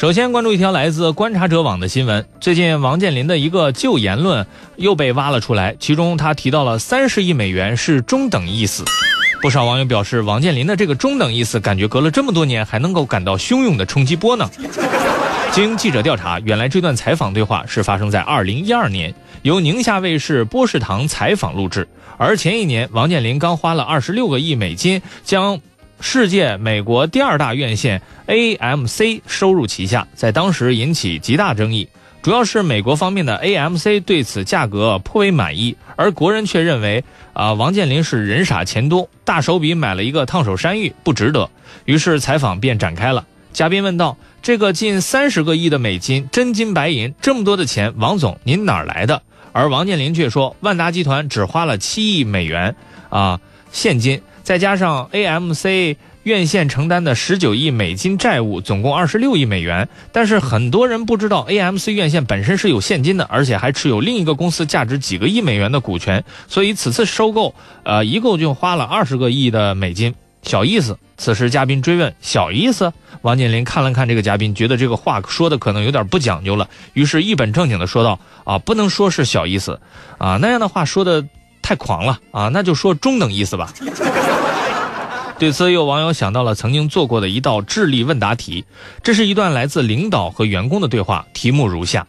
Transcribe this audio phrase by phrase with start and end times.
[0.00, 8.82] 首先关注一条来自观察者网的新闻，最近王健林的一个旧言论又被挖了出来，其中他提到了三十亿美元是中等意思。
[9.42, 14.48] 不少网友表示，王健林的这个中等意思，感觉隔了这么多年还能够感到汹涌的冲击波呢。
[15.52, 21.86] 经记者调查，原来这段采访对话是发生在二零一二年，由宁夏卫视波士堂采访录制，
[22.16, 25.60] 而前一年王健林刚花了二十六个亿美金将。
[26.00, 31.88] 世界美国第二大院线 AMC 收入旗下，在当时引起极大争议。
[32.22, 41.50] 主要是美国方面的 AMC 对此价格颇为满意，而国人却认为啊，王健林是人傻钱多，大手笔买了一个烫手山芋，不值得。
[41.84, 43.26] 于是采访便展开了。
[43.52, 49.22] 嘉宾问道：“这个近三十个亿的美金，真金白银，这么多的钱，王总您哪儿来的？”
[49.52, 52.74] 而王健林却说：“万达集团只花了七亿美元
[53.10, 59.88] 啊，现金。”再加上 AMC 院线承担的十九亿美金债务，总共二十六亿美元。
[60.10, 66.24] 但是很多人不知道，AMC 院线本身是有现金的，而且还持有另一个公司价值几个亿美元的股权。
[66.48, 70.98] 所以此次收购，呃，一共就花了二十个亿的美金，小意思。
[71.16, 79.78] 此时嘉宾追问：“小意思？”王健林看了看这个嘉宾，觉得这个话说的可能有点不讲究了，于是一本正经的说道：“啊，不能说是小意思，
[80.18, 81.24] 啊，那样的话说的
[81.62, 83.72] 太狂了啊，那就说中等意思吧。”
[85.40, 88.66] 对此，有网友想到了曾经做过的一道智力问答题。
[89.02, 92.06] 这是一段来自领导和员工的对话，题目如下：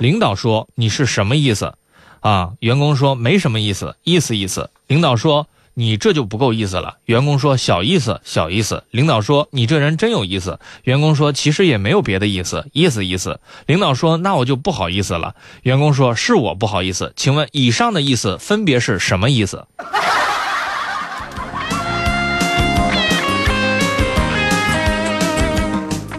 [0.00, 1.74] 领导说：“你是什么意思？”
[2.18, 19.68] 啊，员工说：“没什么意思，意思意思。”领导说：“你这就不够意思了。”员工说：“小意思，小意思。”领导说：“你这人真有意思。”员工说：“其实也没有别的意思，意思意思。”领导说：“那我就不好意思了。”员工说：“是我不好意思，请问以上的意思分别是什么意思？”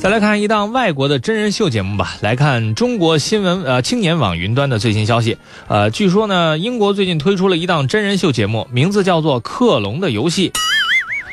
[0.00, 2.16] 再来看一档外国的真人秀节目吧。
[2.20, 5.36] 来看中国新闻呃青年网云端的最新消息。
[5.66, 10.50] 呃，据说呢，英国最近推出了一档真人秀节目，名字叫做《克隆的游戏》。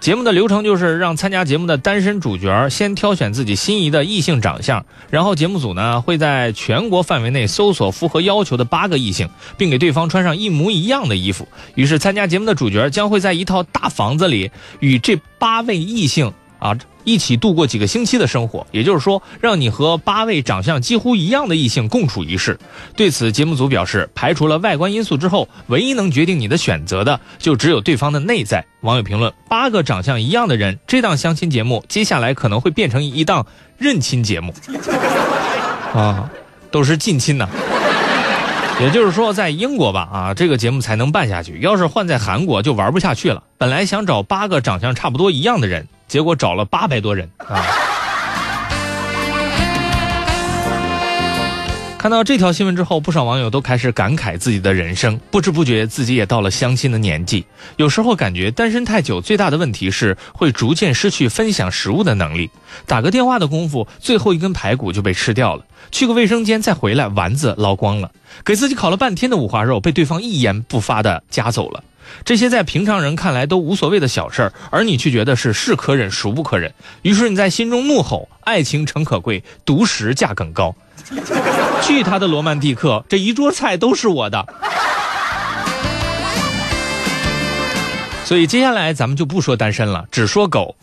[0.00, 9.28] 节目的流程就是让参加节目的单身主角先挑选自己心仪的异性长相，然后节目组呢会在全国范围内搜索符合要求的八个异性，
[9.58, 11.46] 并给对方穿上一模一样的衣服。
[11.74, 16.32] 于是参加节目的主角将会在一套大房子里与这八位异性。
[16.58, 16.74] 啊，
[17.06, 22.58] 一起度过几个星期的生活，也就是说，让你和八位长相几乎一样的异性共处一室。
[22.96, 28.66] 对此，节目组表示，排除了外观因素之后，唯一能决定你的选择的，就只有对方的内在。
[28.80, 33.46] 网友评论：八个长相一样的人，这档相亲节目接下来可能会变成一档
[33.78, 34.52] 认亲节目。
[35.94, 36.28] 啊，
[36.72, 37.48] 都是近亲呐。
[38.80, 41.60] 也就是说，在英国吧，啊，这个节目才能办下去。
[41.60, 43.44] 要是换在韩国，就玩不下去了。
[43.56, 45.86] 本来想找八个长相差不多一样的人。
[46.08, 47.64] 结果找了八百多人啊！
[51.98, 57.44] 看到这条新闻之后，不少网友都开始感慨自己的人生，不知不觉自己也到了相亲的年纪。
[57.76, 62.48] 有时候感觉单身太久，最大的问题是会逐渐失去分享食物的能力。
[62.86, 68.10] 打个电话的功夫，最后一根排骨就被吃掉了；去个卫生间再回来，丸子捞光了；
[68.44, 71.82] 给自己烤了半天的五花肉，被对方一言不发的夹走了。
[72.24, 76.72] 这些在平常人看来都无所谓的小事儿，而你却觉得是是可忍孰不可忍。
[77.02, 80.74] 于是你在心中怒吼：“爱情诚可贵，独食价更高。”
[81.82, 83.04] 去他的罗曼蒂克！
[83.08, 84.46] 这一桌菜都是我的。
[88.24, 90.74] 所以接下来咱们就不说单身了，只说狗。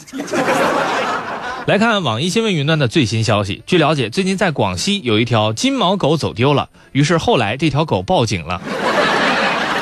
[1.66, 3.64] 来看网易新闻云端的最新消息。
[3.66, 8.62] 据了解，最近在广西有一条金毛狗走丢了，于是后来这条狗报警了。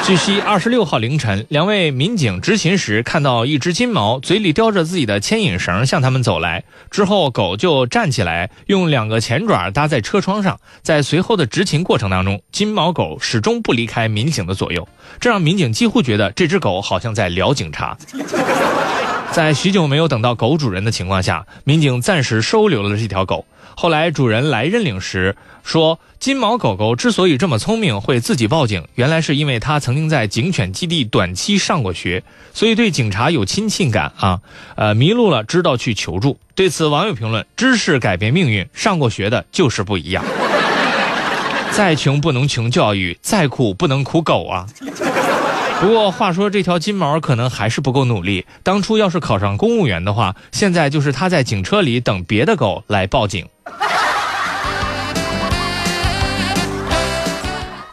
[0.03, 10.59] 据悉，二十六号凌晨，两位民警执勤时看到一只金毛嘴里叼着自己的牵引绳向他们走来，之后狗就站起来，用两个前爪搭在车窗上。
[10.81, 14.89] 在随后的执勤过程当中，金毛狗始终不离开民警的左右，
[15.19, 17.95] 这让民警几乎觉得这只狗好像在撩警察。
[19.31, 23.45] 在许久没有等到狗主人的情况下，民警暂时收留了这条狗。
[23.75, 32.23] 后来主人来认领时说，金毛狗狗之所以这么聪明，会自己报警，原来是因为它曾经在警犬基地短期上过学，
[32.53, 34.39] 所以对警察有亲近感啊。
[34.75, 36.39] 呃，迷路了知道去求助。
[36.53, 40.23] 对此，网友评论：知识改变命运，上过学的就是不一样。
[41.71, 44.67] 再穷不能穷教育，再苦不能苦狗啊。
[45.81, 48.45] 不过话说，这条金毛可能还是不够努力。
[48.61, 53.47] 当初要是考上公务员的话，现在就是他在警车里等别的狗来报警。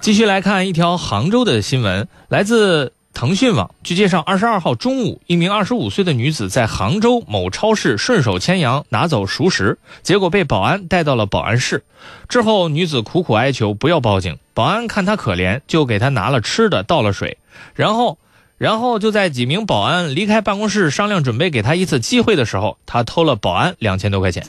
[0.02, 2.92] 继续来看一条杭州的新闻，来自。
[3.14, 3.74] 腾讯网。
[3.82, 11.82] 据介绍，二十二号中午，一名二十五岁的女子在杭州某超市顺手牵羊拿走熟食，结果被保安带到了保安室。
[12.28, 17.38] 之后，女子苦苦哀求不要报警，保安看她可怜，就给她拿了吃的，倒了水，
[17.74, 18.18] 然后，
[18.56, 24.44] 然后就在几名保安离开办公室商量准备给他一次机会的时候，他偷了保安两千多块钱。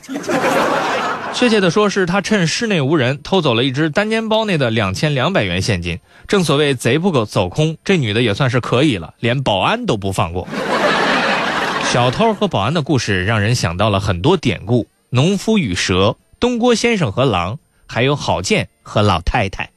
[1.32, 6.00] 确切的说，是他趁室内无人偷走了一只单肩包内的两千两百元现金。
[6.26, 10.48] 正所谓贼不够走空，这女的也算是可以了，连保安都不放过。
[11.84, 19.70] 小偷和保安的故事让人想到了很多典故：农夫与蛇、东郭先生和狼，还有郝建和老太太。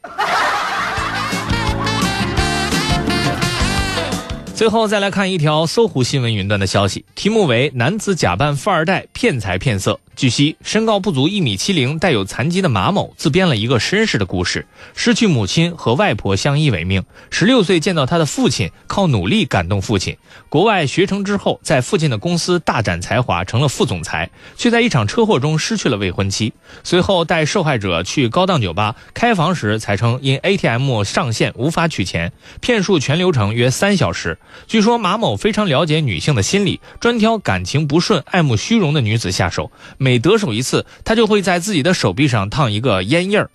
[4.64, 10.00] 最后再来看一条搜狐新闻云端的消息，题目为“男子假扮富二代骗财骗色”。
[10.16, 14.68] 据悉，身高不足一米七零、带有残疾的马某自编了一个身世的故事。
[14.94, 20.16] 失去母亲和外婆相依为命，十六岁见到他的父亲，靠努力感动父亲。
[20.50, 26.54] 国外学成之后，在父亲的公司大展才华，成了副总裁，却在一场车祸中失去了未婚妻。
[26.84, 32.32] 随后带受害者去高档酒吧开房时，才称因 ATM 上线无法取钱，
[32.62, 34.38] 骗术全流程约三小时。
[34.68, 39.72] 据说马某非常了解女性的心理，专挑感情不顺、爱慕虚荣的女子下手。
[39.98, 43.50] 每得手一次，他就会在自己的手臂上烫一个烟印儿。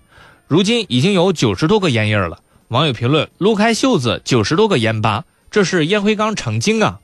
[0.46, 2.38] 如今已经有九十多个烟印儿了。
[2.68, 7.00] 网友评论：撸开袖子，九十多个烟疤，这是烟灰缸成精啊！